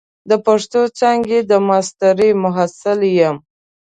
د 0.29 0.31
پښتو 0.45 0.81
څانګې 0.99 1.39
د 1.51 1.51
ماسترۍ 1.67 2.31
محصل 2.43 2.99
یم. 3.17 3.35